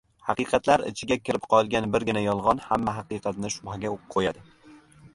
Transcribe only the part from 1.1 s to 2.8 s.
kirib qolgan birgina yolg‘on